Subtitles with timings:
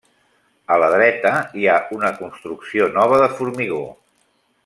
[0.75, 3.83] A la dreta hi ha una construcció nova de formigó.